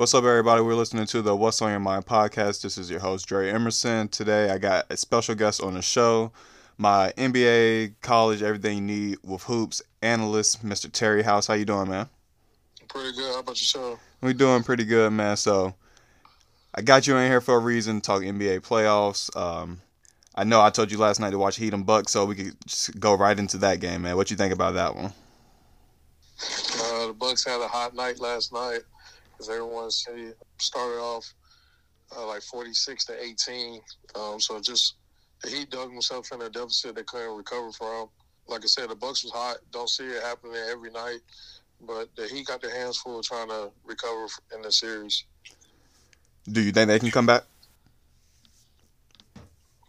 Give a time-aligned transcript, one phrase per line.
[0.00, 0.62] What's up, everybody?
[0.62, 2.62] We're listening to the What's on Your Mind podcast.
[2.62, 4.08] This is your host, Dre Emerson.
[4.08, 6.32] Today, I got a special guest on the show,
[6.78, 10.90] my NBA, college, everything you need with hoops analyst, Mr.
[10.90, 11.48] Terry House.
[11.48, 12.08] How you doing, man?
[12.88, 13.30] Pretty good.
[13.30, 14.00] How about yourself?
[14.22, 15.36] We doing pretty good, man.
[15.36, 15.74] So,
[16.74, 19.36] I got you in here for a reason, talk NBA playoffs.
[19.36, 19.82] Um,
[20.34, 22.56] I know I told you last night to watch Heat and Bucks, so we could
[22.66, 24.16] just go right into that game, man.
[24.16, 25.12] What you think about that one?
[26.84, 28.80] Uh, the Bucks had a hot night last night
[29.40, 31.32] because everyone started off
[32.16, 33.80] uh, like forty six to eighteen.
[34.14, 34.96] Um, so just
[35.42, 38.08] the Heat dug themselves in a deficit they couldn't recover from.
[38.46, 39.58] Like I said, the Bucks was hot.
[39.72, 41.20] Don't see it happening every night,
[41.86, 45.24] but the Heat got their hands full trying to recover in the series.
[46.50, 47.44] Do you think they can come back?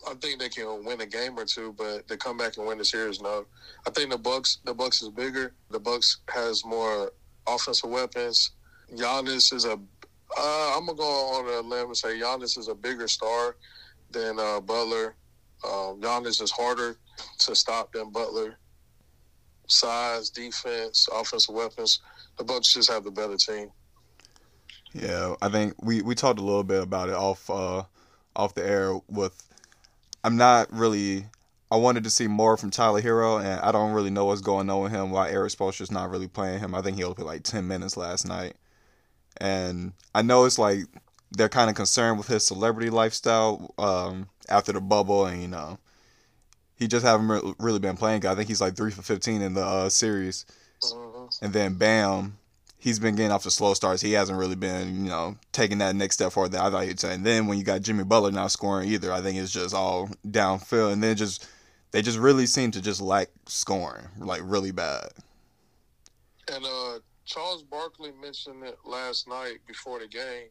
[0.07, 2.77] I think they can win a game or two, but to come back and win
[2.77, 3.21] the series.
[3.21, 3.45] No,
[3.85, 4.59] I think the Bucks.
[4.63, 5.51] The Bucks is bigger.
[5.69, 7.11] The Bucks has more
[7.47, 8.51] offensive weapons.
[8.95, 9.73] Giannis is a.
[10.37, 13.55] Uh, I'm gonna go on a limb and say Giannis is a bigger star
[14.11, 15.15] than uh, Butler.
[15.63, 16.95] Um, Giannis is harder
[17.39, 18.57] to stop than Butler.
[19.67, 21.99] Size, defense, offensive weapons.
[22.37, 23.71] The Bucks just have the better team.
[24.93, 27.83] Yeah, I think we, we talked a little bit about it off uh,
[28.35, 29.41] off the air with
[30.23, 31.25] I'm not really.
[31.71, 34.69] I wanted to see more from Tyler Herro, and I don't really know what's going
[34.69, 35.09] on with him.
[35.09, 36.75] Why Erik Spoelstra's not really playing him?
[36.75, 38.55] I think he only played like ten minutes last night,
[39.37, 40.85] and I know it's like
[41.31, 45.79] they're kind of concerned with his celebrity lifestyle um, after the bubble, and you know,
[46.75, 48.25] he just haven't really been playing.
[48.25, 50.45] I think he's like three for fifteen in the uh, series,
[50.81, 51.45] mm-hmm.
[51.45, 52.37] and then bam,
[52.81, 54.01] he's been getting off the slow starts.
[54.01, 56.99] He hasn't really been, you know, taking that next step forward that I thought he'd
[56.99, 57.13] say.
[57.13, 60.09] And then when you got Jimmy Butler not scoring either, I think it's just all
[60.27, 60.91] downfield.
[60.91, 61.47] And then just
[61.91, 65.09] they just really seem to just lack scoring, like really bad.
[66.51, 70.47] And uh, Charles Barkley mentioned it last night before the game.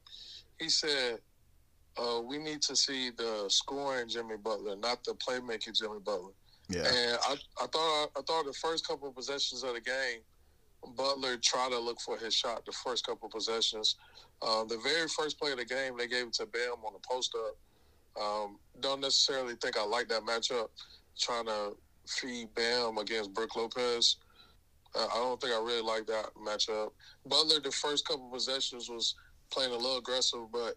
[0.58, 1.18] He said,
[1.96, 6.32] uh, "We need to see the scoring Jimmy Butler, not the playmaking Jimmy Butler."
[6.68, 6.86] Yeah.
[6.86, 10.20] And I, I thought I thought the first couple of possessions of the game
[10.96, 13.96] Butler tried to look for his shot the first couple of possessions.
[14.42, 17.00] Um, the very first play of the game, they gave it to Bam on the
[17.00, 18.22] post up.
[18.22, 20.68] Um, don't necessarily think I like that matchup,
[21.18, 24.16] trying to feed Bam against Brook Lopez.
[24.94, 26.90] I don't think I really like that matchup.
[27.26, 29.14] Butler, the first couple possessions was
[29.50, 30.74] playing a little aggressive, but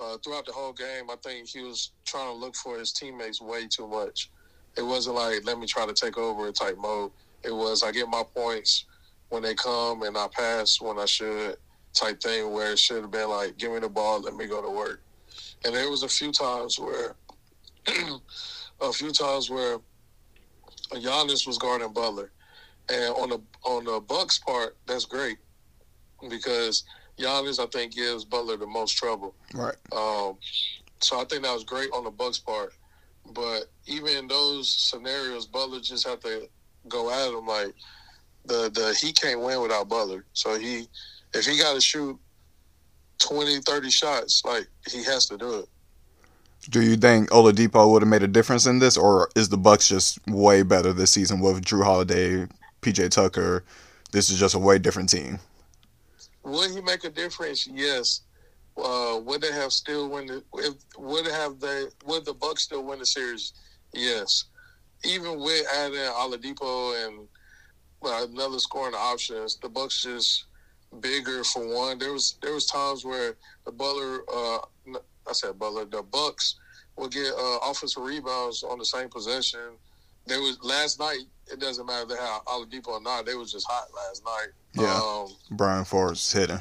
[0.00, 3.40] uh, throughout the whole game, I think he was trying to look for his teammates
[3.40, 4.30] way too much.
[4.76, 7.10] It wasn't like let me try to take over type mode.
[7.44, 8.84] It was I get my points
[9.28, 11.56] when they come and I pass when I should
[11.92, 14.62] type thing where it should have been like, give me the ball, let me go
[14.62, 15.02] to work.
[15.64, 17.16] And there was a few times where,
[18.80, 19.78] a few times where
[20.92, 22.30] Giannis was guarding Butler,
[22.90, 25.38] and on the on the Bucks part, that's great
[26.28, 26.84] because
[27.18, 29.34] Giannis, I think, gives Butler the most trouble.
[29.54, 29.76] Right.
[29.92, 30.36] Um,
[31.00, 32.74] so I think that was great on the Bucks part,
[33.34, 36.48] but even in those scenarios, Butler just have to
[36.88, 37.74] go at him like
[38.46, 40.24] the the he can't win without Butler.
[40.32, 40.88] So he
[41.34, 42.18] if he got to shoot
[43.18, 45.68] 20, 30 shots, like he has to do it.
[46.68, 49.88] Do you think Oladipo would have made a difference in this, or is the Bucks
[49.88, 52.46] just way better this season with Jrue Holiday,
[52.80, 53.64] PJ Tucker?
[54.12, 55.38] This is just a way different team.
[56.42, 57.66] Would he make a difference?
[57.66, 58.22] Yes.
[58.76, 60.42] Uh, would they have still win the?
[60.54, 61.86] If, would have they?
[62.06, 63.52] Would the Bucks still win the series?
[63.92, 64.44] Yes.
[65.04, 67.28] Even with adding Oladipo and
[68.02, 69.56] another scoring options.
[69.56, 70.44] The Bucks just
[71.00, 71.98] bigger for one.
[71.98, 74.58] There was there was times where the Butler, uh,
[75.28, 76.56] I said Butler, the Bucks
[76.96, 79.76] would get uh, offensive rebounds on the same possession.
[80.30, 81.24] There was last night.
[81.52, 83.26] It doesn't matter if they had Oladipo or not.
[83.26, 84.48] They was just hot last night.
[84.74, 86.60] Yeah, um, Bryn Forbes hitting.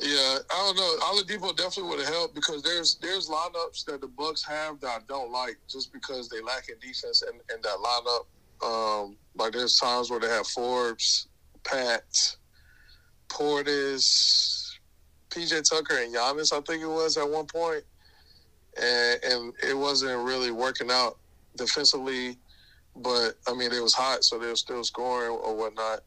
[0.00, 0.96] Yeah, I don't know.
[1.04, 4.98] Oladipo definitely would have helped because there's there's lineups that the Bucks have that I
[5.06, 8.24] don't like just because they lack in defense in, in that lineup.
[8.64, 11.28] Um, like there's times where they have Forbes,
[11.64, 12.04] Pat,
[13.28, 14.70] Portis,
[15.28, 16.56] PJ Tucker, and Giannis.
[16.56, 17.84] I think it was at one point,
[18.82, 21.18] and and it wasn't really working out
[21.54, 22.38] defensively.
[22.98, 26.00] But I mean, it was hot, so they were still scoring or whatnot.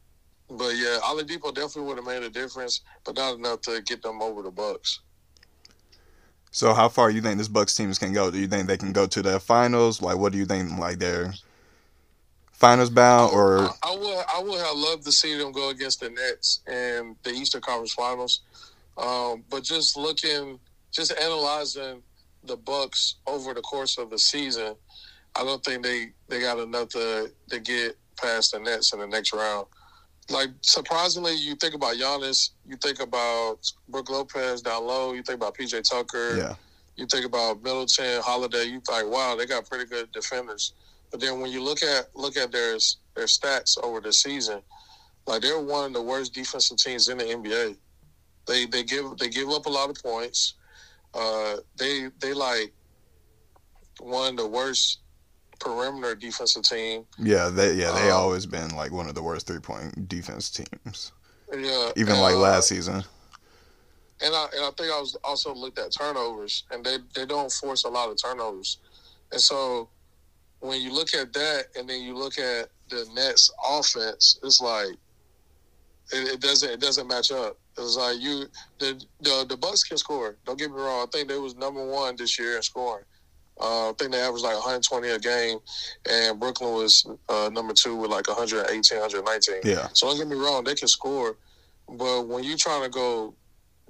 [0.49, 4.21] But yeah, Oladipo definitely would have made a difference, but not enough to get them
[4.21, 4.99] over the Bucks.
[6.51, 8.29] So, how far do you think this Bucks teams can go?
[8.29, 10.01] Do you think they can go to the finals?
[10.01, 10.77] Like, what do you think?
[10.77, 11.33] Like, they're
[12.61, 15.99] finals bound or I, I would I would have loved to see them go against
[15.99, 18.41] the Nets in the Eastern Conference Finals.
[18.97, 20.59] Um, but just looking
[20.91, 22.03] just analyzing
[22.43, 24.75] the Bucks over the course of the season,
[25.35, 29.07] I don't think they, they got enough to to get past the Nets in the
[29.07, 29.65] next round.
[30.29, 33.57] like surprisingly, you think about Giannis, you think about
[33.89, 36.53] Brook Lopez down low, you think about PJ Tucker, Yeah.
[36.95, 38.65] you think about Middleton, Holiday.
[38.65, 40.73] You think, wow, they got pretty good defenders.
[41.09, 42.77] But then when you look at look at their
[43.15, 44.61] their stats over the season,
[45.27, 47.75] like they're one of the worst defensive teams in the NBA.
[48.47, 50.53] They they give they give up a lot of points.
[51.13, 52.71] Uh, they they like
[53.99, 54.99] one of the worst
[55.61, 57.05] perimeter defensive team.
[57.17, 60.49] Yeah, they yeah they Um, always been like one of the worst three point defense
[60.49, 61.11] teams,
[61.53, 63.03] Yeah, even and, like uh, last season.
[64.23, 67.51] And I and I think I was also looked at turnovers, and they they don't
[67.51, 68.77] force a lot of turnovers,
[69.31, 69.89] and so
[70.59, 74.95] when you look at that, and then you look at the Nets offense, it's like
[76.11, 77.57] it, it doesn't it doesn't match up.
[77.77, 78.45] It's like you
[78.79, 80.35] the the the Bucks can score.
[80.45, 81.07] Don't get me wrong.
[81.07, 83.05] I think they was number one this year in scoring.
[83.61, 85.59] Uh, I think they averaged like 120 a game,
[86.09, 89.55] and Brooklyn was uh, number two with like 118, 119.
[89.63, 91.35] Yeah, So don't get me wrong, they can score,
[91.87, 93.33] but when you're trying to go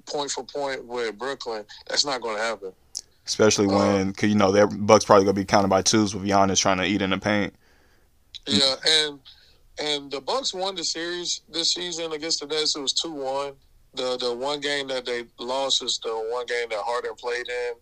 [0.06, 2.72] point for point with Brooklyn, that's not going to happen.
[3.26, 6.24] especially Uh, when 'cause, you know their Bucks probably gonna be counted by twos with
[6.24, 7.54] Giannis trying to eat in the paint.
[8.48, 9.20] Yeah, and
[9.78, 12.74] and the Bucks won the series this season against the Nets.
[12.76, 13.54] It was two one.
[13.94, 17.74] The the one game that they lost is the one game that Harden played in,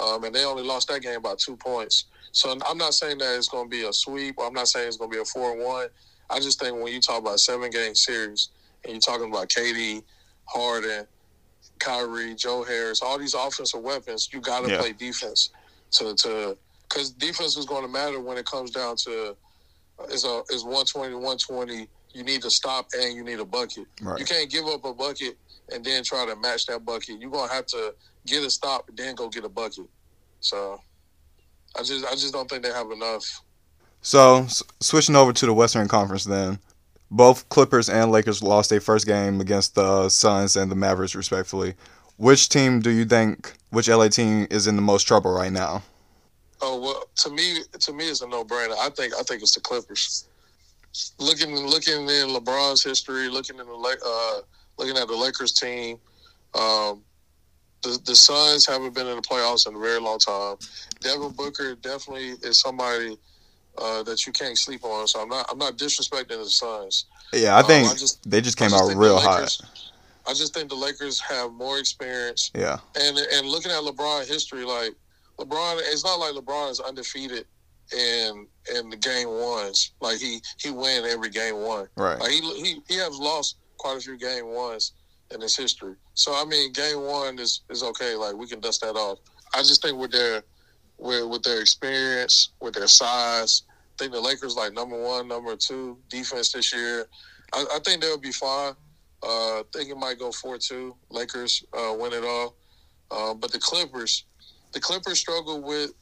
[0.00, 2.06] um, and they only lost that game by two points.
[2.32, 4.36] So I'm not saying that it's going to be a sweep.
[4.42, 5.88] I'm not saying it's going to be a four one.
[6.30, 8.50] I just think when you talk about a seven game series
[8.84, 10.02] and you're talking about KD,
[10.44, 11.06] Harden,
[11.78, 14.78] Kyrie, Joe Harris, all these offensive weapons, you got to Yeah.
[14.78, 15.50] play defense
[15.92, 16.58] to to
[16.88, 19.36] because defense is going to matter when it comes down to
[20.10, 23.86] is a is 120 120 you need to stop and you need a bucket
[24.18, 25.36] you can't give up a bucket
[25.72, 27.94] and then try to match that bucket you're gonna have to
[28.28, 29.86] get a stop and then go get a bucket
[30.40, 30.80] so
[31.78, 33.24] i just i just don't think they have enough
[34.00, 36.60] So s- switching over to the Western Conference, then
[37.10, 41.74] both Clippers and Lakers lost their first game against the Suns and the Mavericks, respectively.
[42.16, 43.54] Which team do you think?
[43.70, 45.82] Which LA team is in the most trouble right now?
[46.60, 49.60] oh well to me to me it's a no-brainer i think i think it's the
[49.60, 50.24] clippers
[51.20, 54.40] looking looking in lebron's history looking in the uh
[54.78, 55.98] looking at the lakers team
[56.54, 57.04] um
[57.82, 60.56] the, the Suns haven't been in the playoffs in a very long time.
[61.00, 63.16] Devin Booker definitely is somebody
[63.78, 65.06] uh, that you can't sleep on.
[65.06, 67.06] So I'm not I'm not disrespecting the Suns.
[67.32, 69.56] Yeah, I Um, think I just- they just came just out real hot.
[70.26, 72.50] I just think the Lakers have more experience.
[72.54, 74.94] Yeah, And and looking at LeBron history, like
[75.38, 77.46] LeBron, it's not like LeBron is undefeated
[77.96, 79.92] in in the game ones.
[80.00, 81.88] Like he he win every game one.
[81.96, 82.18] right.
[82.18, 84.92] Like he he he has lost quite a few game ones
[85.32, 85.94] in his history.
[86.18, 88.16] So I mean, game one is is okay.
[88.16, 89.20] Like we can dust that off.
[89.54, 90.42] I just think with their
[90.98, 95.54] with with their experience, with their size, I think the Lakers like number one, number
[95.54, 97.06] two defense this year.
[97.52, 98.72] I, I think they'll be fine.
[99.22, 100.96] Uh, I think it might go four two.
[101.08, 102.56] Lakers uh, win it all.
[103.12, 104.24] Uh, but the Clippers,
[104.72, 105.92] the Clippers struggled with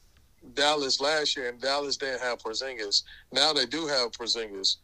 [0.55, 3.03] Dallas last year, and Dallas didn't have Porzingis.
[3.31, 4.77] Now they do have Porzingis,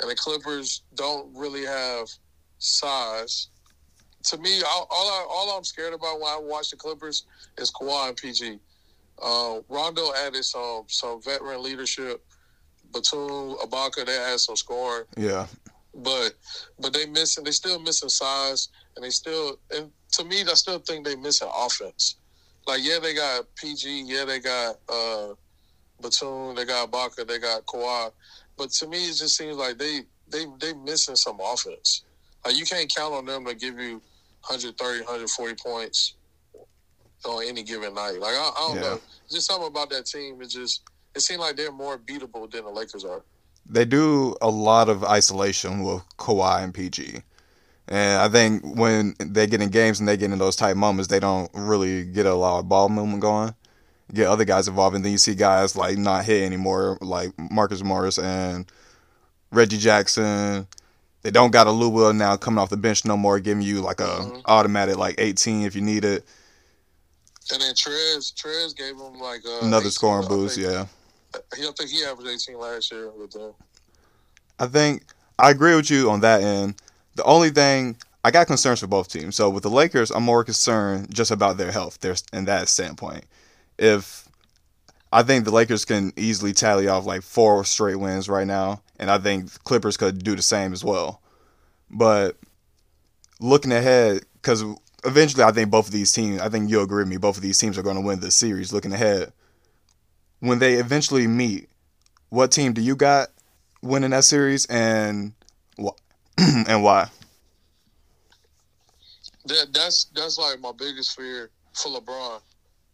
[0.00, 2.08] and the Clippers don't really have
[2.58, 3.46] size.
[4.24, 7.24] To me, all, all, I, all I'm scared about when I watch the Clippers
[7.58, 8.58] is Kawhi and PG.
[9.20, 12.24] Uh, Rondo added some some veteran leadership.
[12.92, 15.46] Batum, Ibaka, they added some scoring, Yeah,
[15.94, 16.34] but
[16.78, 17.44] but they missing.
[17.44, 19.58] They still missing size, and they still.
[19.74, 22.16] And to me, I still think they missing offense.
[22.66, 24.04] Like yeah, they got PG.
[24.06, 25.34] Yeah, they got uh,
[26.00, 26.54] Batum.
[26.54, 27.26] They got Ibaka.
[27.26, 28.12] They got Kawhi.
[28.56, 32.04] But to me, it just seems like they they they missing some offense.
[32.44, 34.02] Like you can't count on them to give you
[34.48, 36.14] 130, 140 points
[37.24, 38.18] on any given night.
[38.18, 38.82] Like I, I don't Yeah.
[38.82, 40.40] know, just something about that team.
[40.42, 40.82] It just
[41.14, 43.22] it seemed like they're more beatable than the Lakers are.
[43.68, 47.22] they do a lot of isolation with Kawhi and PG.
[47.88, 51.08] And I think when they get in games and they get in those tight moments,
[51.08, 53.54] they don't really get a lot of ball movement going.
[54.14, 57.82] Get other guys involved, and then you see guys like not hit anymore, like Marcus
[57.82, 58.70] Morris and
[59.50, 60.66] Reggie Jackson.
[61.22, 63.80] They don't got a Lou Will now coming off the bench no more, giving you
[63.80, 64.42] like a Mhm.
[64.46, 66.24] automatic like 18 if you need it.
[67.52, 70.68] And then Trez, Trez gave them like uh, Another 18, scoring boost, think.
[70.68, 70.86] yeah.
[71.56, 73.52] He, I think he averaged 18 last year with them.
[74.58, 75.04] I think
[75.38, 76.74] I agree with you on that end.
[77.14, 79.36] The only thing I got concerns for both teams.
[79.36, 81.98] So with the Lakers, I'm more concerned just about their health.
[82.00, 83.24] Their in that standpoint.
[83.78, 84.28] If
[85.12, 89.10] I think the Lakers can easily tally off like four straight wins right now, and
[89.10, 91.20] I think Clippers could do the same as well.
[91.90, 92.36] But
[93.40, 94.64] looking ahead, because
[95.04, 97.42] eventually I think both of these teams, I think you'll agree with me, both of
[97.42, 98.72] these teams are going to win this series.
[98.72, 99.32] Looking ahead,
[100.38, 101.68] when they eventually meet,
[102.28, 103.30] what team do you got
[103.82, 105.32] winning that series, and
[105.76, 105.98] wh-
[106.38, 107.08] and why?
[109.46, 112.40] That that's that's like my biggest fear for LeBron.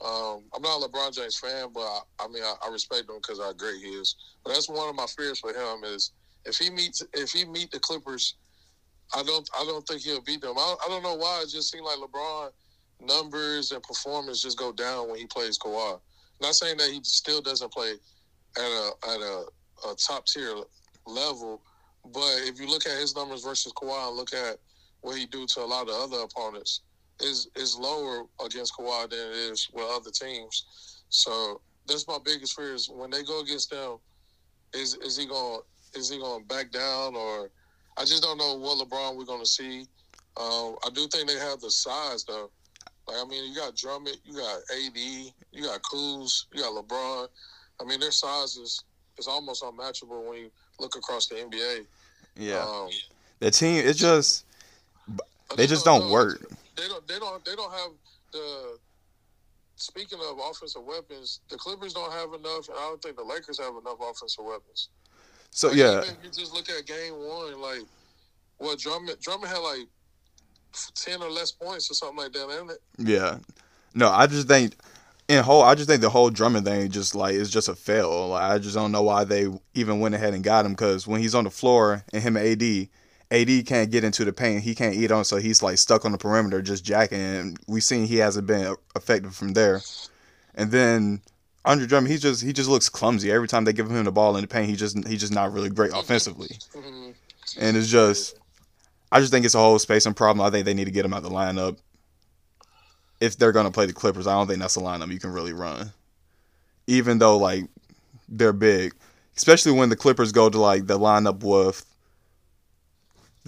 [0.01, 3.17] Um, I'm not a LeBron James fan, but I, I mean I, I respect him
[3.17, 4.15] because how great he is.
[4.45, 6.13] But that's one of my fears for him is
[6.45, 8.35] if he meets if he meet the Clippers,
[9.15, 10.57] I don't I don't think he'll beat them.
[10.57, 11.41] I, I don't know why.
[11.43, 12.51] It just seems like LeBron
[13.01, 16.01] numbers and performance just go down when he plays Kawhi.
[16.41, 17.95] Not saying that he still doesn't play
[18.57, 19.45] at a at a,
[19.89, 20.55] a top tier
[21.07, 21.61] level,
[22.05, 24.59] but if you look at his numbers versus Kawhi and look at
[25.01, 26.83] what he do to a lot of other opponents,
[27.21, 31.03] is is lower against Kawhi than it is with other teams.
[31.09, 33.99] So that's my biggest fear is when they go against them,
[34.75, 35.61] is is he going
[35.95, 37.51] is he going to back down or
[37.97, 39.87] I just don't know what LeBron we're going to see.
[40.37, 42.51] Um, I do think they have the size though.
[43.07, 44.97] Like I mean, you got Drummond, you got AD,
[45.53, 47.29] you got Kuz, you got LeBron.
[47.81, 48.85] I mean, their size is
[49.19, 51.87] is almost unmatchable when you look across the NBA.
[52.37, 52.89] Yeah, um,
[53.41, 54.45] the team it's just
[55.57, 56.43] they just don't, don't work.
[56.79, 57.07] They don't.
[57.09, 57.45] They don't.
[57.45, 57.91] They don't have
[58.33, 58.79] the.
[59.77, 63.61] Speaking of offensive weapons, the Clippers don't have enough, and I don't think the Lakers
[63.61, 64.89] have enough offensive weapons.
[65.51, 67.83] So like, yeah, you just look at Game One, like
[68.59, 69.21] what well, Drummond.
[69.21, 69.87] Drummond had like
[70.95, 72.79] ten or less points or something like that, isn't it?
[72.99, 73.39] Yeah.
[73.95, 74.75] No, I just think
[75.29, 78.29] in whole, I just think the whole Drummond thing just like is just a fail.
[78.29, 81.21] Like I just don't know why they even went ahead and got him because when
[81.21, 82.89] he's on the floor and him and AD,
[83.31, 84.63] AD can't get into the paint.
[84.63, 87.21] He can't eat on, so he's like stuck on the perimeter just jacking.
[87.21, 89.83] And we've seen he hasn't been effective from there.
[90.55, 91.21] And then
[91.65, 94.37] Andre Drummond, he just he just looks clumsy every time they give him the ball
[94.37, 94.71] in the paint.
[94.71, 96.49] He just he's just not really great offensively.
[96.75, 97.11] Mm-hmm.
[97.61, 98.39] And it's just,
[99.13, 100.47] I just think it's a whole spacing problem.
[100.47, 101.79] I think they need to get him out the lineup.
[103.21, 105.53] If they're gonna play the Clippers, I don't think that's a lineup you can really
[105.53, 105.93] run.
[106.87, 107.65] Even though like
[108.29, 108.95] they're big,
[109.37, 111.85] especially when the Clippers go to like the lineup with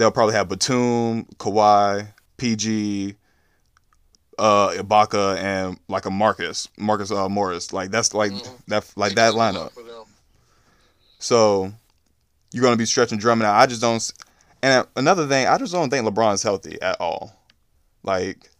[0.01, 3.15] they'll probably have Batum, Kawhi, PG,
[4.39, 7.75] uh, Ibaka, and like a Marcus, Marcus uh, Morris.
[7.75, 8.55] Like that's like mm-hmm.
[8.69, 9.73] that like that lineup.
[11.19, 11.71] So
[12.51, 13.61] you're gonna be stretching Drummond out.
[13.61, 14.13] I just don't.
[14.63, 17.35] And another thing, I just don't think LeBron's healthy at all.
[18.03, 18.51] Like,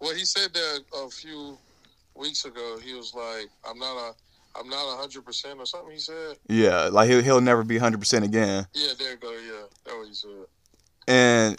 [0.00, 1.56] well, he said that a few
[2.16, 2.78] weeks ago.
[2.84, 4.14] He was like, "I'm not a."
[4.54, 5.92] I'm not hundred percent or something.
[5.92, 6.36] He said.
[6.46, 8.66] Yeah, like he'll he'll never be hundred percent again.
[8.74, 9.30] Yeah, there you go.
[9.30, 10.44] Yeah, that's what he said
[11.08, 11.58] and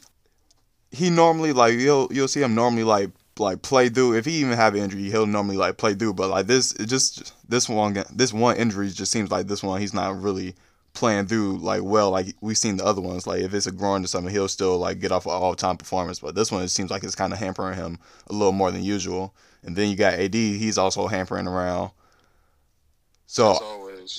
[0.91, 3.09] he normally like you'll you'll see him normally like
[3.39, 4.15] like play through.
[4.15, 6.13] If he even have an injury, he'll normally like play through.
[6.13, 9.81] But like this, it just this one this one injury just seems like this one
[9.81, 10.55] he's not really
[10.93, 13.25] playing through like well like we've seen the other ones.
[13.25, 15.77] Like if it's a groin or something, he'll still like get off an all time
[15.77, 16.19] performance.
[16.19, 17.97] But this one it seems like it's kind of hampering him
[18.27, 19.33] a little more than usual.
[19.63, 21.91] And then you got AD, he's also hampering around.
[23.27, 23.57] So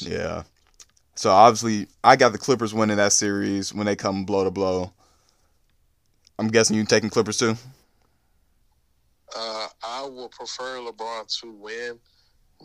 [0.01, 0.43] yeah.
[1.15, 4.93] So obviously, I got the Clippers winning that series when they come blow to blow.
[6.39, 7.57] I'm guessing you taking Clippers too.
[9.37, 11.99] Uh, I would prefer LeBron to win,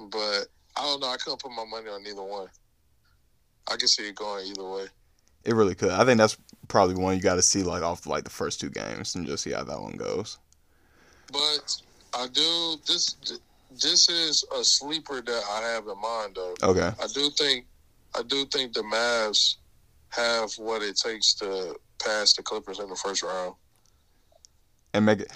[0.09, 1.07] but I don't know.
[1.07, 2.47] I couldn't put my money on either one.
[3.71, 4.85] I can see it going either way.
[5.45, 5.91] It really could.
[5.91, 8.69] I think that's probably one you got to see like off like the first two
[8.69, 10.37] games and just see how that one goes.
[11.31, 11.81] But
[12.13, 13.15] I do this.
[13.71, 16.55] This is a sleeper that I have in mind, though.
[16.63, 16.91] Okay.
[17.01, 17.65] I do think,
[18.15, 19.57] I do think the Mavs
[20.09, 23.55] have what it takes to past the Clippers in the first round.
[24.93, 25.31] And make it.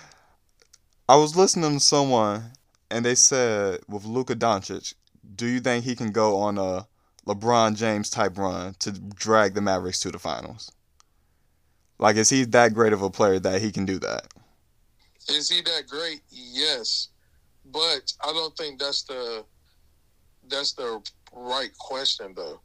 [1.07, 2.51] I was listening to someone,
[2.89, 4.93] and they said with Luka Doncic,
[5.35, 6.87] do you think he can go on a
[7.27, 10.71] LeBron James type run to drag the Mavericks to the finals?
[11.99, 14.27] Like, is he that great of a player that he can do that?
[15.29, 16.21] Is he that great?
[16.29, 17.09] Yes,
[17.65, 19.45] but I don't think that's the
[20.49, 21.01] that's the
[21.31, 22.59] right question though.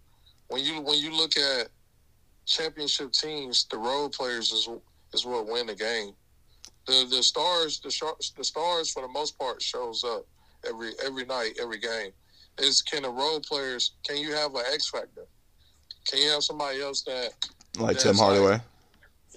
[0.49, 1.69] When you when you look at
[2.49, 4.69] championship teams, the role players is
[5.12, 6.12] is what win the game.
[6.87, 7.90] The the stars the
[8.37, 10.26] the stars for the most part shows up
[10.67, 12.11] every every night every game.
[12.59, 15.26] Is can the role players can you have an X factor?
[16.11, 17.31] Can you have somebody else that
[17.78, 18.52] like Tim Hardaway?
[18.52, 18.61] Like,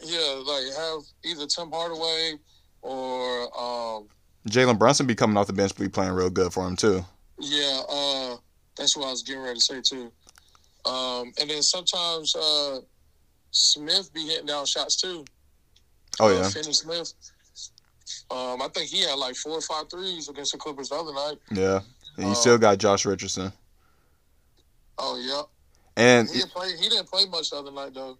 [0.03, 2.33] yeah, like have either Tim Hardaway
[2.81, 4.07] or um,
[4.49, 7.05] Jalen Brunson be coming off the bench, be playing real good for him too.
[7.39, 8.37] Yeah, uh,
[8.77, 10.11] that's what I was getting ready to say too.
[10.85, 12.79] Um, and then sometimes uh,
[13.51, 15.25] Smith be hitting down shots too.
[16.19, 17.13] Oh yeah, uh, Finney Smith.
[18.29, 21.13] Um, I think he had like four or five threes against the Clippers the other
[21.13, 21.37] night.
[21.51, 21.79] Yeah,
[22.17, 23.51] and you um, still got Josh Richardson.
[24.97, 25.43] Oh yeah,
[26.01, 26.69] and he didn't play.
[26.77, 28.17] He didn't play much the other night though.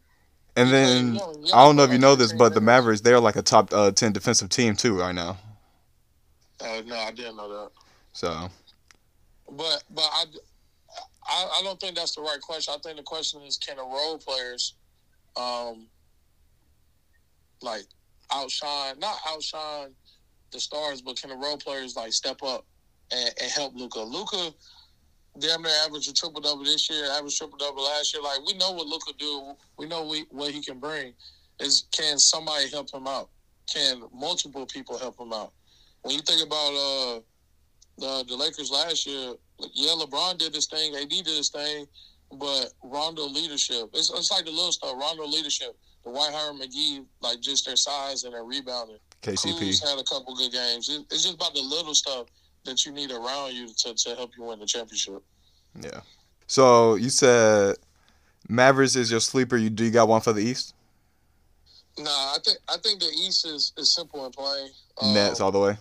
[0.55, 2.61] And he then played, you know, I don't know if you know this, but the
[2.61, 5.38] Mavericks they're like a top uh, ten defensive team too right now.
[6.59, 7.71] Uh, no, I didn't know that.
[8.13, 8.50] So,
[9.50, 10.25] but but I,
[11.25, 12.73] I I don't think that's the right question.
[12.75, 14.73] I think the question is can the role players
[15.35, 15.88] um,
[17.61, 17.83] like
[18.33, 19.89] outshine, not outshine
[20.51, 22.65] the stars, but can the role players like step up
[23.11, 24.00] and, and help Luka?
[24.00, 24.53] Luka
[25.39, 28.21] damn near average a triple double this year, average triple double last year.
[28.21, 31.13] Like we know what Luka do, we know we, what he can bring.
[31.59, 33.29] Is can somebody help him out?
[33.71, 35.53] Can multiple people help him out?
[36.01, 37.19] When you think about uh
[37.97, 39.33] the the Lakers last year,
[39.73, 41.85] yeah, LeBron did this thing, AD did this thing,
[42.33, 43.89] but Rondo leadership.
[43.93, 44.95] It's, it's like the little stuff.
[45.00, 45.77] Rondo leadership.
[46.03, 48.97] Dwight Howard McGee, like just their size and their rebounding.
[49.21, 50.89] KCP Cruz had a couple good games.
[50.89, 52.27] It, it's just about the little stuff
[52.65, 55.21] that you need around you to, to help you win the championship.
[55.79, 56.01] Yeah.
[56.47, 57.75] So you said
[58.50, 59.57] Mavericks is your sleeper.
[59.57, 60.73] You do you got one for the East?
[61.97, 64.69] Nah, I think I think the East is, is simple and plain.
[65.01, 65.77] Um, Nets all the way.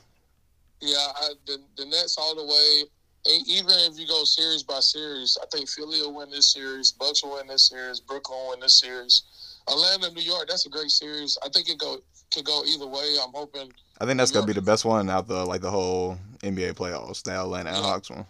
[0.81, 2.85] Yeah, I, the the Nets all the way.
[3.27, 6.93] Even if you go series by series, I think Philly will win this series.
[6.93, 8.01] Bucks will win this series.
[8.01, 9.25] Brooklyn will win this series.
[9.69, 11.37] Atlanta, New York, that's a great series.
[11.45, 11.99] I think it go
[12.33, 13.17] could go either way.
[13.23, 13.71] I'm hoping.
[14.01, 16.73] I think that's New gonna be the best one out the like the whole NBA
[16.73, 17.23] playoffs.
[17.23, 17.83] The Atlanta and Yeah.
[17.83, 18.27] Hawks one.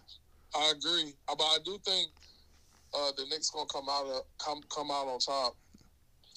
[0.54, 2.11] I agree, Uh, but I do think
[2.92, 5.56] uh, the Knicks gonna come out of, come come out on top.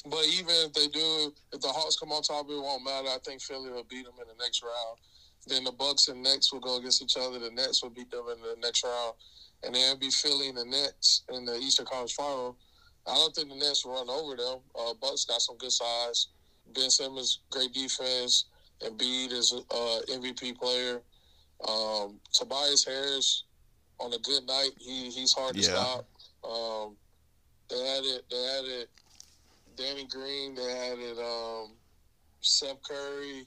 [0.05, 3.07] But even if they do, if the Hawks come on top, it won't matter.
[3.07, 4.99] I think Philly will beat them in the next round.
[5.47, 7.37] Then the Bucks and Nets will go against each other.
[7.39, 9.13] The Nets will beat them in the next round,
[9.63, 12.57] and then it'll be Philly and the Nets in the Eastern Conference Final.
[13.05, 14.59] I don't think the Nets will run over them.
[14.79, 16.27] Uh, Bucks got some good size.
[16.73, 18.45] Ben Simmons, great defense.
[18.81, 21.01] Embiid is a uh, MVP player.
[21.67, 23.43] Um, Tobias Harris,
[23.99, 25.67] on a good night, he he's hard to Yeah.
[25.67, 26.05] stop.
[26.49, 26.95] Um,
[27.69, 28.87] they added they added
[29.75, 30.55] Danny Green.
[30.55, 31.73] They added um,
[32.41, 33.45] Seth Curry.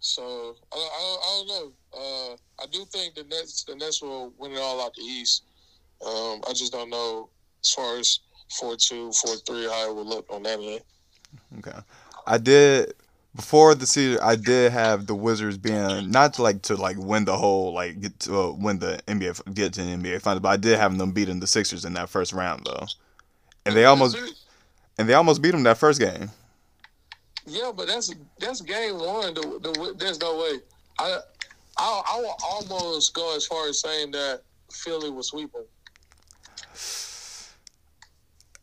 [0.00, 1.72] So I, don't- I, don't- I don't know.
[1.98, 5.44] Uh, I do think the Nets the Nets will win it all out the East.
[6.06, 7.28] Um, I just don't know
[7.64, 8.20] as far as
[8.58, 10.80] four two, four three, how it would look on that end.
[11.58, 11.78] Okay.
[12.26, 12.92] I did
[13.34, 14.20] before the season.
[14.22, 18.00] I did have the Wizards being not to like to like win the whole like
[18.00, 20.96] get to uh, win the NBA get to the NBA finals, but I did have
[20.96, 22.86] them beating the Sixers in that first round though,
[23.64, 24.16] and they almost
[24.98, 26.30] and they almost beat them that first game.
[27.46, 29.34] Yeah, but that's that's game one.
[29.34, 30.58] The, the, there's no way.
[30.98, 31.18] I
[31.78, 35.64] I I will almost go as far as saying that Philly was sweeping.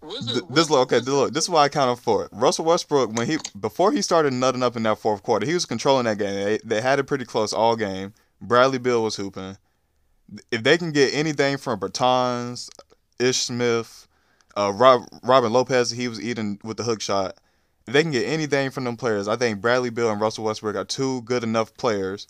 [0.02, 1.00] Wizard, Th- this look okay.
[1.00, 2.30] This, look, this is why I counted for it.
[2.34, 5.66] Russell Westbrook when he before he started nutting up in that fourth quarter, he was
[5.66, 6.34] controlling that game.
[6.34, 8.14] They, they had it pretty close all game.
[8.42, 9.58] Bradley Beal was hooping.
[10.52, 12.70] If they can get anything from Bertans,
[13.20, 14.08] Ish Smith,
[14.58, 17.38] uh, Rob, Robin Lopez, he was eating with the hook shot.
[17.86, 20.86] They can get anything from them players, I think Bradley Beal and Russell Westbrook are
[20.86, 22.28] two good enough players.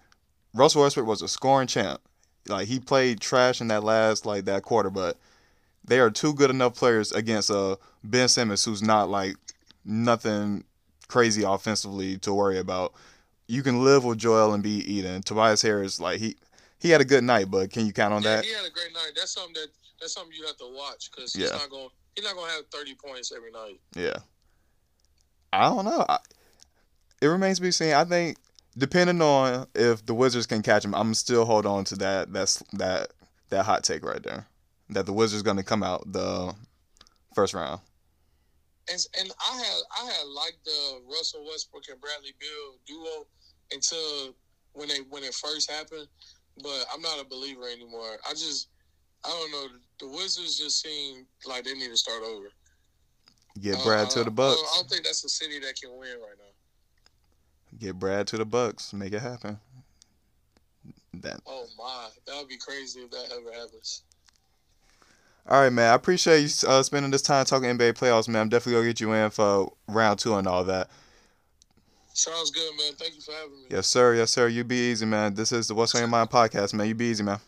[0.53, 2.01] Russell Westbrook was a scoring champ.
[2.47, 5.17] Like he played trash in that last like that quarter, but
[5.85, 9.35] they are two good enough players against uh Ben Simmons, who's not like
[9.85, 10.63] nothing
[11.07, 12.93] crazy offensively to worry about.
[13.47, 15.21] You can live with Joel and be Eden.
[15.21, 16.35] Tobias Harris, like he
[16.79, 18.45] he had a good night, but can you count on yeah, that?
[18.45, 19.11] he had a great night.
[19.15, 19.67] That's something that
[20.01, 21.43] that's something you have to watch because Yeah.
[21.43, 23.79] he's not going he's not going to have thirty points every night.
[23.95, 24.17] Yeah.
[25.53, 26.03] I don't know.
[26.09, 26.17] I,
[27.21, 27.93] it remains to be seen.
[27.93, 28.37] I think
[28.75, 32.63] depending on if the Wizards can catch him, I'm still hold on to that that's
[32.73, 33.11] that
[33.49, 34.47] that hot take right there.
[34.89, 36.53] That the Wizards going to come out the
[37.35, 37.81] first round.
[38.91, 43.27] And and I had I had liked the Russell Westbrook and Bradley Beal duo
[43.71, 44.35] until
[44.73, 46.07] when they when it first happened,
[46.63, 48.17] but I'm not a believer anymore.
[48.27, 48.69] I just
[49.23, 49.77] I don't know.
[49.99, 52.47] The Wizards just seem like they need to start over.
[53.59, 54.59] Get Uh, Brad to the Bucks.
[54.59, 57.77] I don't think that's a city that can win right now.
[57.79, 58.93] Get Brad to the Bucks.
[58.93, 59.59] Make it happen.
[61.15, 61.39] That.
[61.45, 64.01] Oh my, that would be crazy if that ever happens.
[65.47, 65.91] All right, man.
[65.91, 68.43] I appreciate you uh, spending this time talking NBA playoffs, man.
[68.43, 70.89] I'm definitely gonna get you in for round two and all that.
[72.13, 72.93] Sounds good, man.
[72.93, 73.65] Thank you for having me.
[73.69, 74.15] Yes, sir.
[74.15, 74.47] Yes, sir.
[74.47, 75.33] You be easy, man.
[75.33, 76.87] This is the What's on Your Mind podcast, man.
[76.87, 77.39] You be easy, man.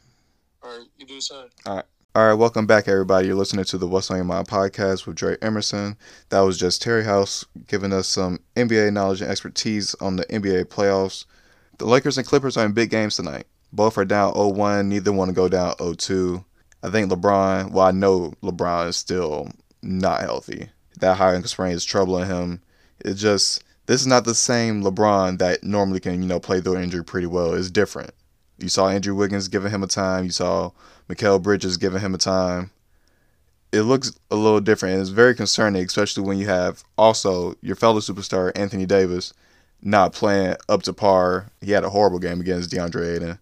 [0.62, 1.48] All right, you do the same.
[1.66, 1.86] All right,
[2.16, 3.28] welcome back, everybody.
[3.28, 5.98] You're listening to the What's on Your Mind podcast with Dre Emerson.
[6.30, 10.66] That was just Terry House giving us some NBA knowledge and expertise on the NBA
[10.66, 11.26] playoffs.
[11.78, 13.48] The Lakers and Clippers are in big games tonight.
[13.74, 14.86] Both are down 0-1.
[14.86, 16.46] Neither want to go down 0-2.
[16.84, 19.50] I think LeBron, well, I know LeBron is still
[19.82, 20.70] not healthy.
[21.02, 22.62] That high ankle sprain is troubling him.
[23.04, 26.78] It just, this is not the same LeBron that normally can, you know, play through
[26.78, 27.54] injury pretty well.
[27.56, 28.12] It's different.
[28.58, 30.26] You saw Andrew Wiggins giving him a time.
[30.26, 30.72] You saw
[31.10, 32.72] Mikal Bridges giving him a time.
[33.72, 37.76] It looks a little different, and it's very concerning, especially when you have also your
[37.76, 39.34] fellow superstar Anthony Davis
[39.82, 41.52] not playing up to par.
[41.62, 43.40] He had a horrible game against DeAndre Ayton.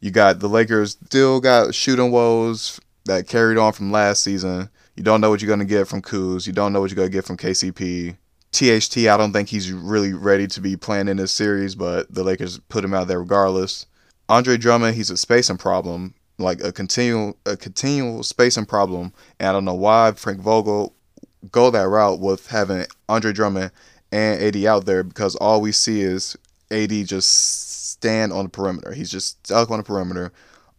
[0.00, 4.70] You got the Lakers still got shooting woes that carried on from last season.
[4.96, 6.46] You don't know what you're gonna get from Kuz.
[6.46, 8.16] You don't know what you're gonna get from KCP.
[8.52, 12.24] THT, I don't think he's really ready to be playing in this series, but the
[12.24, 13.86] Lakers put him out there regardless.
[14.28, 19.52] Andre Drummond, he's a spacing problem, like a continual a continual spacing problem, and I
[19.52, 20.94] don't know why Frank Vogel
[21.50, 23.70] go that route with having Andre Drummond
[24.12, 26.36] and AD out there because all we see is
[26.70, 28.92] AD just stand on the perimeter.
[28.92, 30.32] He's just stuck on the perimeter.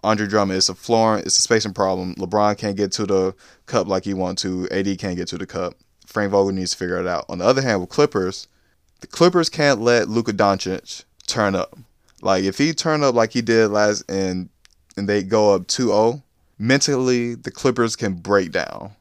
[0.04, 2.16] Andre Drummond, it's a floor, it's a spacing problem.
[2.16, 3.36] LeBron can't get to the
[3.66, 4.70] cup like he wants to.
[4.70, 5.74] AD can't get to the cup.
[6.06, 7.26] Frank Vogel needs to figure it out.
[7.28, 8.48] On the other hand, with Clippers,
[9.02, 11.78] the Clippers can't let Luka Doncic turn up.
[12.22, 14.50] Like if he turn up like he did last and
[14.98, 16.22] and they go up 2-0,
[16.58, 18.92] mentally the Clippers can break down.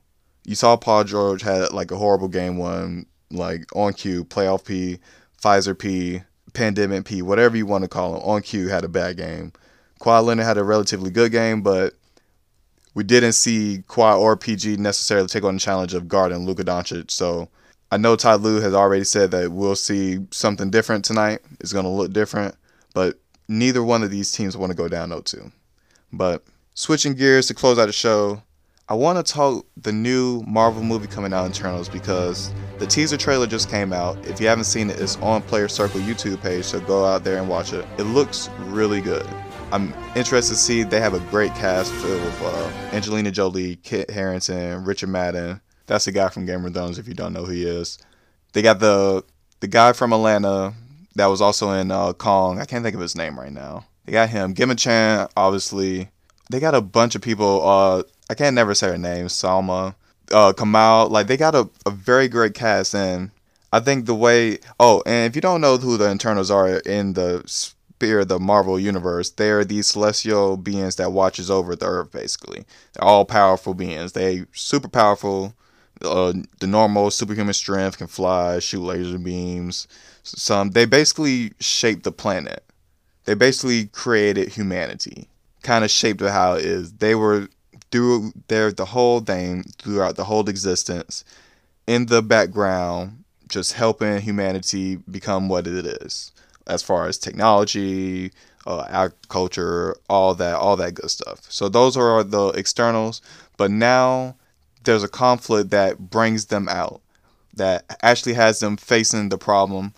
[0.44, 4.98] You saw Paul George had like a horrible game one, like on cue, playoff P,
[5.42, 8.22] Pfizer P, pandemic P, whatever you want to call him.
[8.22, 9.52] On cue had a bad game.
[10.00, 11.94] Kawhi Leonard had a relatively good game, but
[12.94, 17.10] we didn't see Kawhi or PG necessarily take on the challenge of guarding Luka Doncic.
[17.10, 17.48] So
[17.90, 21.40] I know Ty Lue has already said that we'll see something different tonight.
[21.60, 22.54] It's going to look different,
[22.98, 25.52] but neither one of these teams want to go down 0-2.
[26.12, 26.42] But
[26.74, 28.42] switching gears to close out the show,
[28.88, 33.46] I want to talk the new Marvel movie coming out Eternals because the teaser trailer
[33.46, 34.18] just came out.
[34.26, 37.38] If you haven't seen it, it's on Player Circle YouTube page, so go out there
[37.38, 37.86] and watch it.
[37.98, 39.28] It looks really good.
[39.70, 44.10] I'm interested to see they have a great cast filled with uh, Angelina Jolie, Kit
[44.10, 45.60] Harington, Richard Madden.
[45.86, 46.98] That's the guy from Game of Thrones.
[46.98, 47.96] If you don't know who he is,
[48.54, 49.22] they got the
[49.60, 50.74] the guy from Atlanta
[51.18, 52.60] that was also in uh, Kong.
[52.60, 53.84] I can't think of his name right now.
[54.04, 54.54] They got him.
[54.54, 56.08] Gemma Chan, obviously.
[56.50, 57.66] They got a bunch of people.
[57.66, 59.26] Uh, I can't never say her name.
[59.26, 59.94] Salma,
[60.32, 61.08] uh, Kamal.
[61.08, 63.30] Like they got a, a very great cast, and
[63.72, 64.58] I think the way.
[64.80, 67.42] Oh, and if you don't know who the Eternals are in the
[67.98, 69.30] sphere of the Marvel universe.
[69.30, 72.12] They're these celestial beings that watches over the earth.
[72.12, 74.12] Basically, they're all powerful beings.
[74.12, 75.54] They super powerful.
[76.02, 79.88] Uh, the normal superhuman strength can fly, shoot laser beams.
[80.22, 82.64] Some they basically shaped the planet.
[83.24, 85.28] They basically created humanity.
[85.62, 86.92] Kind of shaped it how it is.
[86.94, 87.48] They were
[87.90, 91.24] through their the whole thing throughout the whole existence
[91.86, 96.32] in the background just helping humanity become what it is
[96.66, 98.30] as far as technology,
[98.66, 101.40] uh, agriculture, all that, all that good stuff.
[101.48, 103.22] So those are the externals.
[103.56, 104.36] But now
[104.88, 107.02] there's a conflict that brings them out,
[107.54, 109.92] that actually has them facing the problem.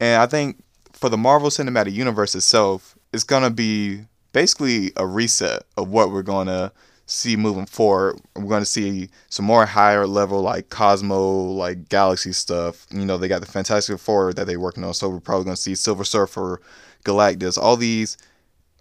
[0.00, 0.60] And I think
[0.92, 4.00] for the Marvel Cinematic Universe itself, it's gonna be
[4.32, 6.72] basically a reset of what we're gonna
[7.06, 8.20] see moving forward.
[8.34, 11.20] We're going to see some more higher level like Cosmo,
[11.52, 12.86] like Galaxy stuff.
[12.90, 15.56] You know, they got the Fantastic Four that they're working on, so we're probably going
[15.56, 16.62] to see Silver Surfer,
[17.04, 18.16] Galactus, all these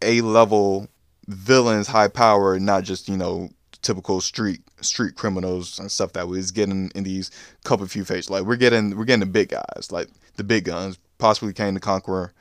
[0.02, 0.88] A level
[1.28, 3.50] villains, high power, not just you know
[3.82, 7.31] typical street street criminals and stuff that was getting in these
[7.63, 8.29] couple few phases.
[8.29, 11.79] Like we're getting we're getting the big guys, like the big guns, possibly Kang the
[11.79, 12.33] Conqueror,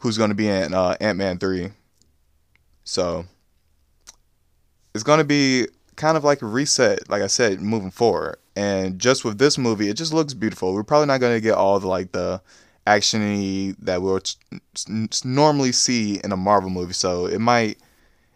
[0.00, 1.70] who's going to be in uh, Ant Man three.
[2.84, 3.26] So
[4.94, 5.66] it's going to be
[5.96, 8.36] kind of like a reset, like I said, moving forward.
[8.56, 10.72] And just with this movie, it just looks beautiful.
[10.72, 12.40] We're probably not going to get all the like the
[12.86, 14.38] actiony that we'll t-
[15.24, 16.94] normally see in a Marvel movie.
[16.94, 17.78] So it might,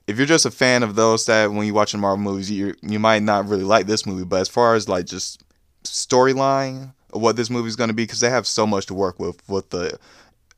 [0.07, 2.99] if you're just a fan of those that when you watch Marvel movies, you you
[2.99, 4.25] might not really like this movie.
[4.25, 5.43] But as far as like just
[5.85, 9.19] storyline what this movie is going to be, because they have so much to work
[9.19, 9.99] with with the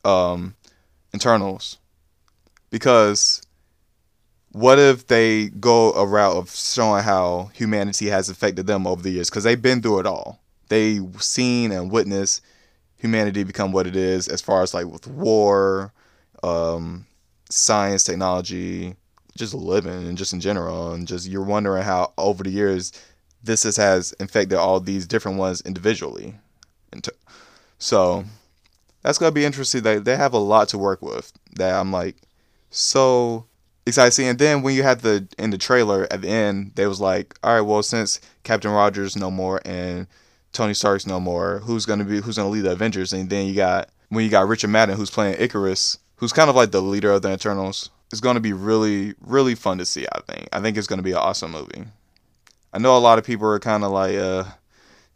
[0.05, 0.55] um,
[1.15, 1.79] Eternals,
[2.71, 3.43] because
[4.55, 9.11] what if they go a route of showing how humanity has affected them over the
[9.11, 12.41] years because they've been through it all they've seen and witnessed
[12.97, 15.93] humanity become what it is as far as like with war
[16.45, 17.05] um,
[17.51, 18.95] science technology
[19.37, 22.93] just living and just in general and just you're wondering how over the years
[23.43, 26.35] this has, infected all these different ones individually
[27.79, 28.25] so
[29.03, 32.17] that's gonna be interesting they, they have a lot to work with that i'm like
[32.71, 33.47] so
[33.87, 34.27] excited to see.
[34.27, 37.37] And then when you had the in the trailer at the end, they was like,
[37.43, 40.07] all right, well since Captain Rogers no more and
[40.53, 43.13] Tony Stark's no more, who's gonna be who's gonna lead the Avengers?
[43.13, 46.57] And then you got when you got Richard Madden who's playing Ikaris who's kind of
[46.57, 47.91] like the leader of the Eternals.
[48.15, 50.07] It's gonna be really really fun to see.
[50.13, 50.49] I think.
[50.53, 51.83] I think it's gonna be an awesome movie.
[52.73, 54.45] I know a lot of people are kind of like uh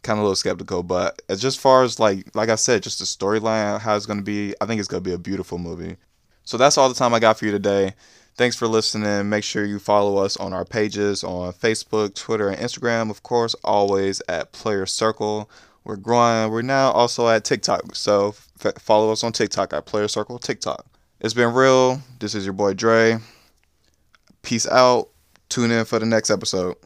[0.02, 2.98] kind of a little skeptical, but as just far as like like I said, just
[2.98, 5.96] the storyline, how it's gonna be, I think it's gonna be a beautiful movie.
[6.42, 7.94] So that's all the time I got for you today.
[8.34, 9.28] Thanks for listening.
[9.28, 13.10] Make sure you follow us on our pages on Facebook, Twitter, and Instagram.
[13.10, 15.48] Of course, always at Player Circle.
[15.84, 16.50] We're growing.
[16.50, 17.94] We're now also at TikTok.
[17.94, 18.34] So
[18.64, 20.84] f- follow us on TikTok at Player Circle TikTok.
[21.20, 22.00] It's been real.
[22.20, 23.18] This is your boy Dre.
[24.42, 25.08] Peace out.
[25.48, 26.76] Tune in for the next episode.